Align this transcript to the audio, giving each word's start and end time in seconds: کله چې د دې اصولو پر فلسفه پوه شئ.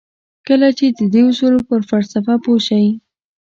کله 0.47 0.67
چې 0.77 0.85
د 0.97 0.99
دې 1.13 1.21
اصولو 1.29 1.59
پر 1.67 1.79
فلسفه 1.89 2.33
پوه 2.43 2.59
شئ. 2.67 2.85